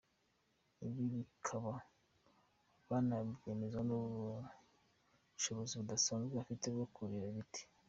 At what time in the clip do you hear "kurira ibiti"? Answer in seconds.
6.95-7.61